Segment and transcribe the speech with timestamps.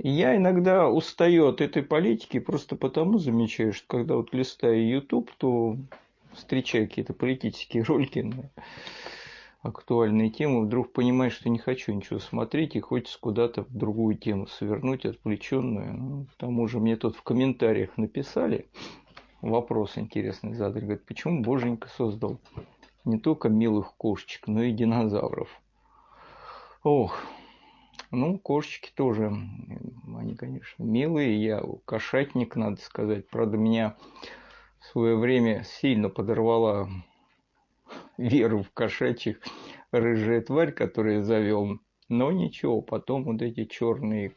[0.00, 5.76] Я иногда устаю от этой политики просто потому замечаю, что когда вот листаю YouTube, то
[6.34, 8.50] встречаю какие-то политические ролики на
[9.62, 14.46] актуальные темы, вдруг понимаю, что не хочу ничего смотреть и хочется куда-то в другую тему
[14.46, 15.94] свернуть, отвлеченную.
[15.94, 18.68] Ну, к тому же мне тут в комментариях написали,
[19.40, 22.38] вопрос интересный задали, говорят, почему Боженька создал
[23.04, 25.48] не только милых кошечек, но и динозавров.
[26.84, 27.20] Ох,
[28.10, 29.32] ну, кошечки тоже,
[30.16, 31.42] они, конечно, милые.
[31.42, 33.28] Я кошатник, надо сказать.
[33.28, 33.96] Правда, меня
[34.80, 36.88] в свое время сильно подорвала
[38.16, 39.40] веру в кошачьих
[39.92, 41.78] рыжая тварь, которую завел.
[42.08, 44.32] Но ничего, потом вот эти черные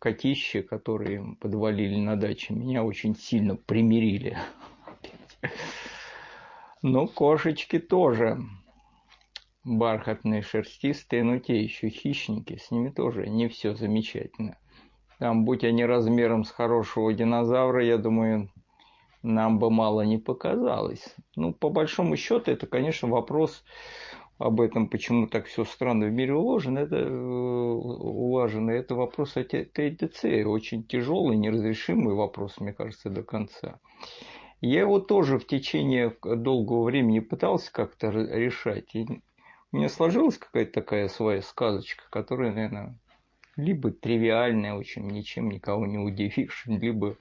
[0.00, 4.36] котища, которые подвалили на даче, меня очень сильно примирили.
[6.82, 8.38] Но кошечки тоже
[9.64, 14.58] бархатные, шерстистые, но те еще хищники, с ними тоже не все замечательно.
[15.18, 18.50] Там, будь они размером с хорошего динозавра, я думаю,
[19.22, 21.14] нам бы мало не показалось.
[21.36, 23.62] Ну, по большому счету, это, конечно, вопрос
[24.38, 29.44] об этом, почему так все странно в мире уложено, это э, улажено, это вопрос о
[29.44, 33.78] ТДЦ, очень тяжелый, неразрешимый вопрос, мне кажется, до конца.
[34.62, 38.94] Я его тоже в течение долгого времени пытался как-то решать.
[39.72, 42.98] У меня сложилась какая-то такая своя сказочка, которая, наверное,
[43.56, 47.16] либо тривиальная, очень ничем никого не удивишь, либо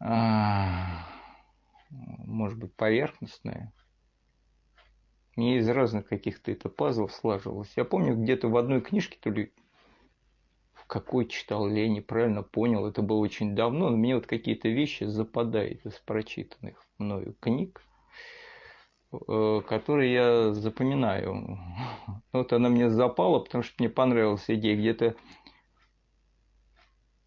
[0.00, 1.06] а,
[1.90, 3.72] может быть, поверхностная.
[5.36, 7.72] Мне из разных каких-то это пазлов слаживалось.
[7.76, 9.52] Я помню, где-то в одной книжке, то ли
[10.74, 15.04] в какой читал, я неправильно понял, это было очень давно, но мне вот какие-то вещи
[15.04, 17.82] западают из прочитанных мною книг,
[19.12, 21.58] э, которые я запоминаю.
[22.32, 24.76] Вот она мне запала, потому что мне понравилась идея.
[24.76, 25.16] Где-то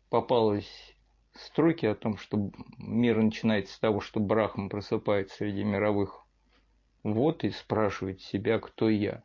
[0.10, 0.96] попалась
[1.34, 6.26] строки о том, что мир начинается с того, что Брахма просыпается среди мировых
[7.04, 9.24] вод и спрашивает себя, кто я.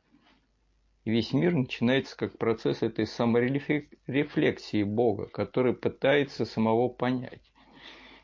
[1.04, 7.52] И весь мир начинается как процесс этой саморефлексии Бога, который пытается самого понять.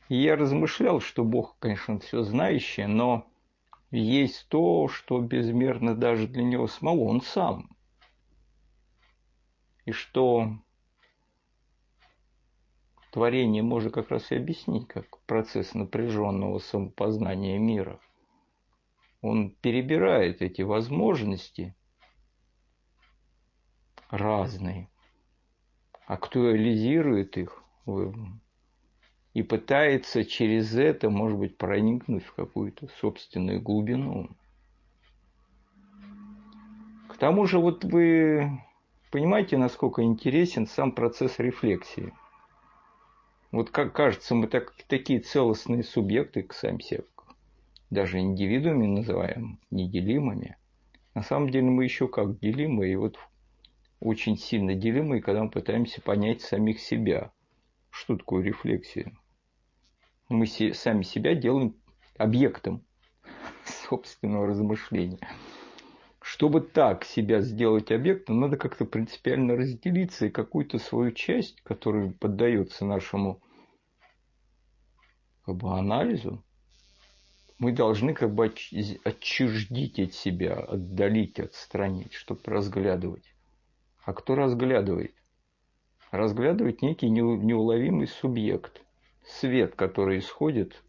[0.08, 3.31] И я размышлял, что Бог, конечно, все знающий, но
[3.98, 7.76] есть то, что безмерно даже для него самого, он сам.
[9.84, 10.56] И что
[13.12, 18.00] творение можно как раз и объяснить как процесс напряженного самопознания мира.
[19.20, 21.76] Он перебирает эти возможности
[24.08, 24.88] разные,
[26.06, 27.62] актуализирует их
[29.34, 34.30] и пытается через это, может быть, проникнуть в какую-то собственную глубину.
[37.08, 38.50] К тому же вот вы
[39.10, 42.12] понимаете, насколько интересен сам процесс рефлексии–
[43.52, 47.04] вот как кажется, мы так, такие целостные субъекты сами себе,
[47.90, 50.56] даже индивидуумами называем, неделимыми.
[51.14, 53.18] На самом деле мы еще как делимы, и вот
[54.00, 57.30] очень сильно делимы, когда мы пытаемся понять самих себя.
[57.90, 59.12] Что такое рефлексия?
[60.32, 61.76] Мы сами себя делаем
[62.16, 62.82] объектом
[63.66, 65.18] собственного размышления.
[66.22, 72.86] Чтобы так себя сделать объектом, надо как-то принципиально разделиться и какую-то свою часть, которая поддается
[72.86, 73.42] нашему
[75.44, 76.42] как бы, анализу,
[77.58, 78.46] мы должны как бы
[79.04, 83.34] отчуждить от себя, отдалить, отстранить, чтобы разглядывать.
[84.02, 85.14] А кто разглядывает?
[86.10, 88.82] Разглядывает некий неуловимый субъект,
[89.26, 90.82] свет, который исходит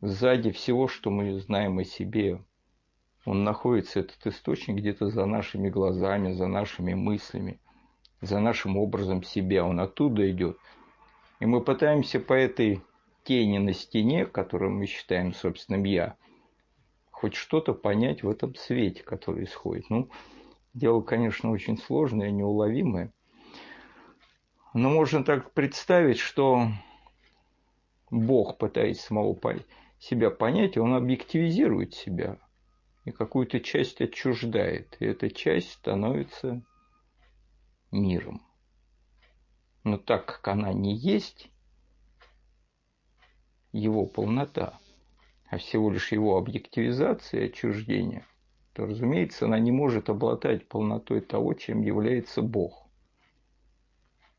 [0.00, 2.42] сзади всего, что мы знаем о себе,
[3.24, 7.60] он находится, этот источник, где-то за нашими глазами, за нашими мыслями,
[8.20, 9.64] за нашим образом себя.
[9.64, 10.58] Он оттуда идет.
[11.38, 12.82] И мы пытаемся по этой
[13.22, 16.16] тени на стене, которую мы считаем собственным «я»,
[17.10, 19.88] хоть что-то понять в этом свете, который исходит.
[19.88, 20.10] Ну,
[20.74, 23.12] дело, конечно, очень сложное, неуловимое.
[24.74, 26.66] Но можно так представить, что
[28.12, 29.36] Бог пытается самого
[29.98, 32.38] себя понять, он объективизирует себя–
[33.04, 36.62] и какую-то часть отчуждает, и эта часть становится
[37.90, 38.42] миром.
[39.84, 41.50] Но так как она не есть
[43.72, 44.78] его полнота,
[45.50, 48.24] а всего лишь его объективизация и отчуждение,
[48.72, 52.88] то, разумеется, она не может обладать полнотой того, чем является Бог.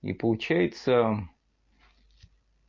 [0.01, 1.29] И получается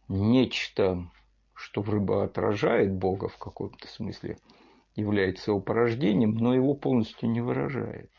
[0.09, 1.11] нечто,
[1.55, 4.39] что вроде бы отражает Бога в каком-то смысле–
[4.95, 8.11] является его порождением, но его полностью не выражает.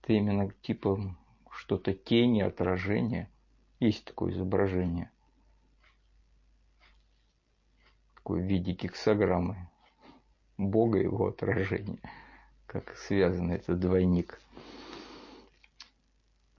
[0.00, 1.16] Это именно типа
[1.50, 3.28] что-то тени, отражение.
[3.80, 5.10] Есть такое изображение.
[8.14, 9.68] Такое в виде гексограммы.
[10.58, 12.00] Бога и его отражение.
[12.66, 14.40] Как связан этот двойник.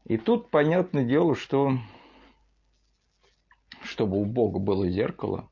[0.04, 1.78] И тут понятное дело, что
[3.94, 5.48] чтобы у Бога было зеркало,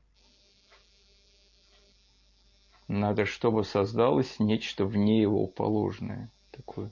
[2.88, 6.28] надо, чтобы создалось нечто вне его положенное.
[6.50, 6.90] Такое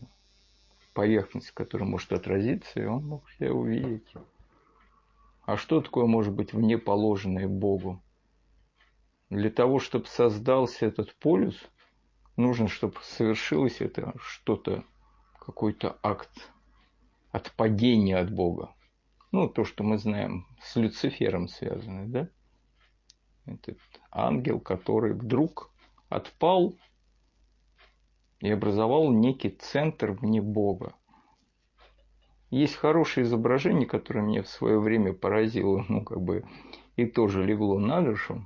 [0.95, 4.07] поверхность, которая может отразиться, и он мог себя увидеть.
[5.43, 8.01] А что такое может быть вне положенное Богу?
[9.29, 11.57] Для того, чтобы создался этот полюс,
[12.37, 14.85] нужно, чтобы совершилось это что-то,
[15.37, 16.53] какой-то акт
[17.33, 18.73] отпадения от Бога.
[19.33, 22.29] Ну, то, что мы знаем, с Люцифером связано, да?
[23.47, 23.79] Этот
[24.11, 25.71] ангел, который вдруг
[26.09, 26.77] отпал
[28.41, 30.95] и образовал некий центр вне Бога.
[32.51, 36.45] Есть хорошее изображение, которое мне в свое время поразило, ну, как бы,
[36.97, 38.45] и тоже легло на душу.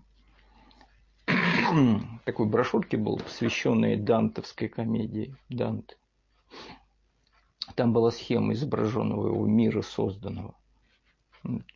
[2.27, 5.97] Такой брошюрки был, посвященной дантовской комедии Данте.
[7.75, 10.55] Там была схема изображенного его мира созданного.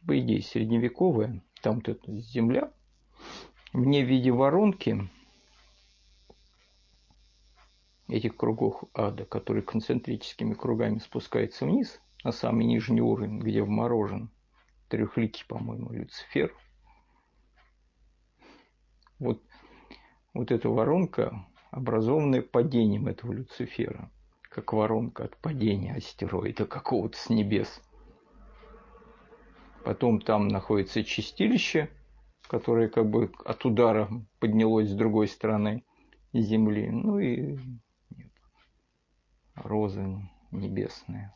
[0.06, 1.42] По идее, средневековая.
[1.62, 2.72] Там эта земля.
[3.72, 5.08] Мне в виде воронки
[8.08, 14.30] этих кругов ада, который концентрическими кругами спускается вниз, на самый нижний уровень, где вморожен
[14.88, 16.54] трехликий, по-моему, Люцифер.
[19.18, 19.42] Вот,
[20.32, 24.10] вот эта воронка, образованная падением этого Люцифера,
[24.42, 27.82] как воронка от падения астероида какого-то с небес.
[29.84, 31.90] Потом там находится чистилище,
[32.42, 34.08] которое как бы от удара
[34.38, 35.84] поднялось с другой стороны
[36.32, 36.90] Земли.
[36.90, 37.58] Ну и
[39.54, 41.34] розы небесные.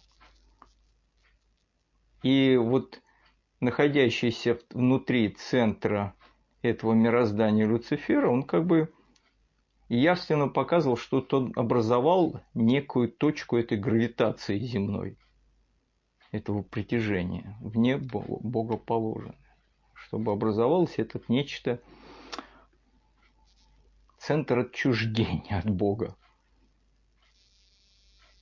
[2.23, 3.01] И вот
[3.61, 6.15] находящийся внутри центра
[6.63, 8.93] этого мироздания Люцифера, он как бы
[9.89, 15.19] явственно показывал, что тот образовал некую точку этой гравитации земной,
[16.33, 19.37] этого притяжения, вне Бога положено,
[19.95, 21.81] чтобы образовалось этот нечто,
[24.19, 26.17] центр отчуждения от Бога.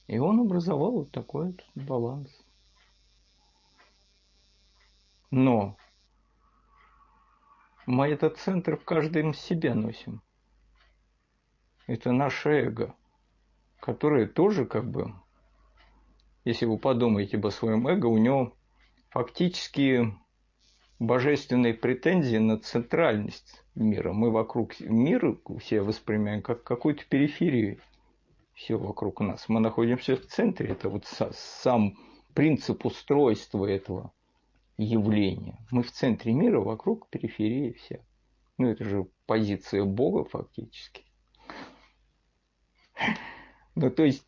[0.07, 2.31] И он образовал вот такой вот баланс.
[5.31, 5.77] Но
[7.87, 10.23] мы этот центр в каждом себе носим.
[11.87, 12.95] Это наше эго,
[13.81, 15.13] которое тоже как бы,
[16.45, 18.57] если вы подумаете об своем эго, у него
[19.11, 20.15] фактически
[20.99, 24.13] божественные претензии на центральность мира.
[24.13, 27.81] Мы вокруг мира все воспринимаем как какую-то периферию
[28.55, 29.49] все вокруг нас.
[29.49, 30.69] Мы находимся в центре.
[30.69, 31.97] Это вот сам
[32.35, 34.13] принцип устройства этого
[34.77, 35.59] явления.
[35.71, 38.05] Мы в центре мира, вокруг периферии все.
[38.59, 41.05] Ну, это же позиция Бога фактически.
[43.75, 44.27] Ну, то есть,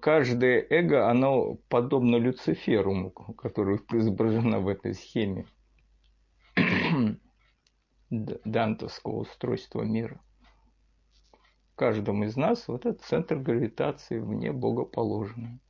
[0.00, 5.46] каждое эго, оно подобно Люциферу, который изображено в этой схеме
[8.10, 10.20] дантовского устройства мира
[11.74, 15.60] каждом из нас вот этот центр гравитации вне богоположенный.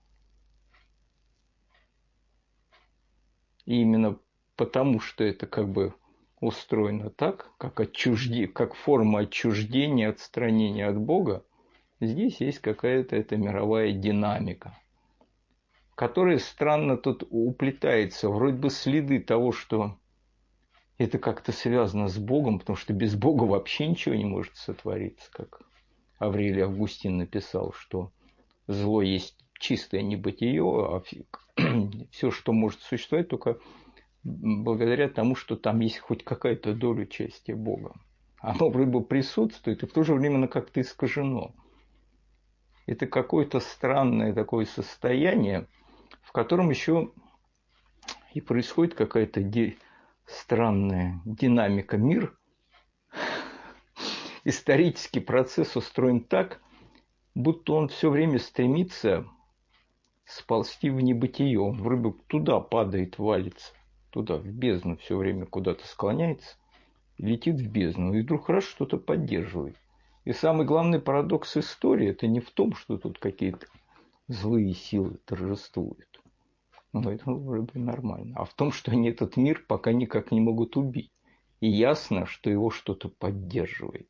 [3.64, 4.18] И именно
[4.56, 5.94] потому, что это как бы
[6.40, 11.44] устроено так, как, отчужди, как форма отчуждения, отстранения от Бога,
[12.06, 14.78] здесь есть какая-то эта мировая динамика,
[15.94, 18.28] которая странно тут уплетается.
[18.28, 19.98] Вроде бы следы того, что
[20.98, 25.62] это как-то связано с Богом, потому что без Бога вообще ничего не может сотвориться, как
[26.18, 28.12] Аврелий Августин написал, что
[28.66, 31.02] зло есть чистое небытие, а
[32.10, 33.58] все, что может существовать, только
[34.22, 37.94] благодаря тому, что там есть хоть какая-то доля участия Бога.
[38.38, 41.54] Оно вроде бы присутствует и в то же время как-то искажено.
[42.86, 45.66] Это какое-то странное такое состояние,
[46.22, 47.12] в котором еще
[48.34, 49.40] и происходит какая-то
[50.26, 52.36] странная динамика мир,
[54.44, 56.60] исторический процесс устроен так,
[57.34, 59.26] будто он все время стремится
[60.24, 61.60] сползти в небытие.
[61.60, 63.72] Он вроде туда падает, валится,
[64.10, 66.56] туда, в бездну все время куда-то склоняется,
[67.18, 69.76] летит в бездну, и вдруг раз что-то поддерживает.
[70.24, 73.66] И самый главный парадокс истории– это не в том, что тут какие-то
[74.28, 76.20] злые силы торжествуют.
[76.92, 78.36] Ну, это вроде бы нормально.
[78.38, 81.10] А в том, что они этот мир пока никак не могут убить.
[81.60, 84.08] И ясно, что его что-то поддерживает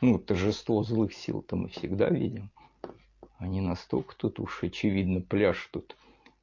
[0.00, 2.50] ну, торжество злых сил-то мы всегда видим.
[3.38, 5.96] Они настолько тут уж, очевидно, пляж тут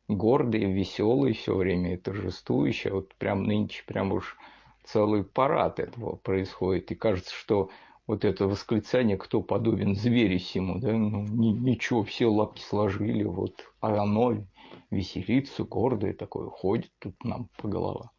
[0.07, 2.91] гордый, веселый все время и торжествующий.
[2.91, 4.38] Вот прям нынче прям уж
[4.83, 6.91] целый парад этого происходит.
[6.91, 7.69] И кажется, что
[8.07, 14.01] вот это восклицание, кто подобен зверю сему, да, ну, ничего, все лапки сложили, вот, а
[14.01, 14.45] оно
[14.91, 18.12] веселится, гордое такое, ходит тут нам по головам.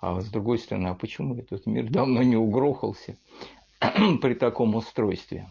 [0.00, 3.16] А с другой стороны, а почему этот мир давно не угрохался
[4.20, 5.48] при таком устройстве?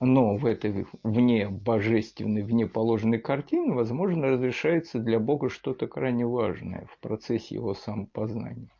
[0.00, 6.86] но в этой вне божественной, вне положенной картины, возможно, разрешается для Бога что-то крайне важное
[6.90, 8.70] в процессе его самопознания.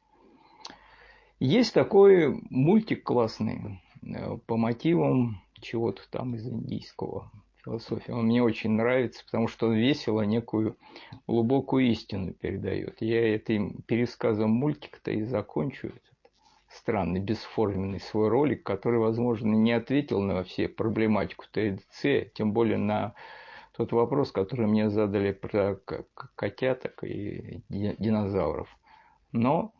[1.40, 7.30] Есть такой мультик классный э, по мотивам чего-то там из индийского
[7.64, 8.12] философии.
[8.12, 10.76] Он мне очень нравится, потому что он весело некую
[11.26, 13.00] глубокую истину передает.
[13.00, 15.92] Я этим пересказом мультика-то и закончу
[16.68, 23.14] странный, бесформенный свой ролик, который, возможно, не ответил на все проблематику ТДЦ, тем более на
[23.74, 25.80] тот вопрос, который мне задали про
[26.36, 28.68] котяток и динозавров.
[29.32, 29.72] Но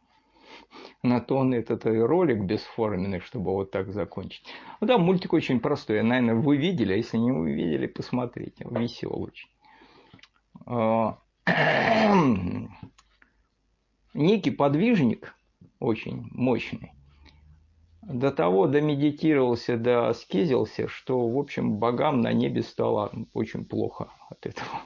[1.02, 4.44] на то он этот ролик бесформенный, чтобы вот так закончить.
[4.80, 6.02] Ну да, мультик очень простой.
[6.02, 8.66] Наверное, вы видели, а если не вы видели, посмотрите.
[8.70, 9.48] Веселый очень.
[10.66, 11.18] А,
[14.14, 15.34] некий подвижник–
[15.80, 16.92] очень мощный.
[18.02, 24.46] До того домедитировался, до скизился, что, в общем, богам на небе стало очень плохо от
[24.46, 24.68] этого.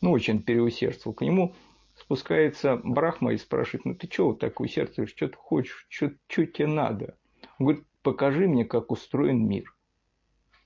[0.00, 1.14] Ну, очень переусердствовал.
[1.14, 1.54] К нему
[2.04, 6.66] спускается Брахма и спрашивает, ну ты чего вот так усердствуешь, что ты хочешь, что, тебе
[6.66, 7.16] надо?
[7.58, 9.74] Он говорит, покажи мне, как устроен мир.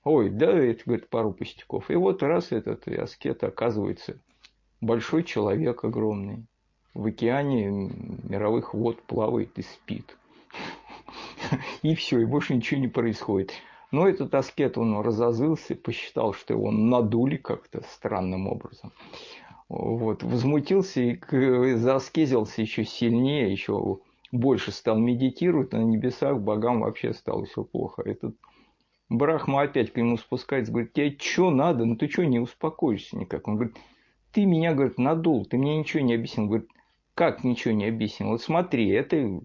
[0.03, 1.89] Ой, да, это, говорит, пару пустяков.
[1.89, 4.19] И вот раз этот аскет оказывается
[4.81, 6.45] большой человек огромный,
[6.93, 7.91] в океане
[8.23, 10.17] мировых вод плавает и спит.
[11.81, 13.53] И все, и больше ничего не происходит.
[13.91, 18.91] Но этот аскет, он разозлился, посчитал, что его надули как-то странным образом.
[19.69, 23.99] Вот, возмутился и заскезился еще сильнее, еще
[24.31, 28.01] больше стал медитировать, на небесах богам вообще стало все плохо.
[28.03, 28.35] Этот
[29.09, 33.47] Брахма опять к нему спускается, говорит, тебе что надо, ну ты что не успокоишься никак?
[33.47, 33.77] Он говорит,
[34.31, 36.47] ты меня, говорит, надул, ты мне ничего не объяснил.
[36.47, 36.69] Говорит,
[37.13, 38.29] как ничего не объяснил?
[38.29, 39.41] Вот смотри, это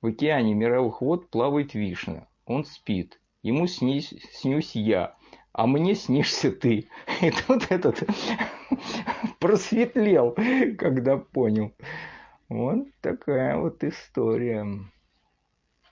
[0.00, 2.28] в океане мировых вод плавает вишня.
[2.46, 3.20] Он спит.
[3.42, 5.16] Ему снись, снюсь я,
[5.56, 6.88] а мне снишься ты.
[7.22, 8.02] И тут этот
[9.40, 10.36] просветлел,
[10.78, 11.72] когда понял.
[12.50, 14.66] Вот такая вот история.